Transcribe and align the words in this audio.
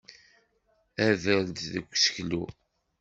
Ader-d 1.07 1.57
seg 1.71 1.87
useklu. 1.95 2.43